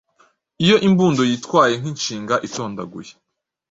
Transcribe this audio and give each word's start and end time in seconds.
Iyo 0.63 0.75
imbundo 0.87 1.21
yitwaye 1.29 1.73
nk’inshinga 1.81 2.35
itondaguye, 2.47 3.11